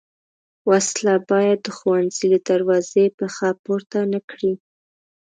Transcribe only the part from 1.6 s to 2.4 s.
د ښوونځي له